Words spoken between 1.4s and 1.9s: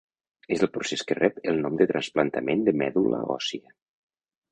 el nom de